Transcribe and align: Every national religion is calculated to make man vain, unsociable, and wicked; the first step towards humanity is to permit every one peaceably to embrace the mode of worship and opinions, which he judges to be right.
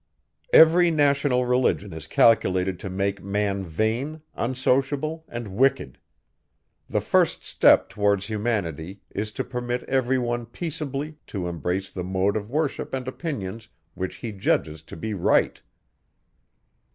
Every 0.51 0.89
national 0.89 1.45
religion 1.45 1.93
is 1.93 2.07
calculated 2.07 2.79
to 2.79 2.89
make 2.89 3.21
man 3.23 3.63
vain, 3.63 4.23
unsociable, 4.33 5.23
and 5.27 5.49
wicked; 5.49 5.99
the 6.89 7.01
first 7.01 7.45
step 7.45 7.87
towards 7.87 8.25
humanity 8.25 9.01
is 9.11 9.31
to 9.33 9.43
permit 9.43 9.83
every 9.83 10.17
one 10.17 10.47
peaceably 10.47 11.17
to 11.27 11.47
embrace 11.47 11.91
the 11.91 12.03
mode 12.03 12.35
of 12.35 12.49
worship 12.49 12.95
and 12.95 13.07
opinions, 13.07 13.67
which 13.93 14.15
he 14.15 14.31
judges 14.31 14.81
to 14.81 14.97
be 14.97 15.13
right. 15.13 15.61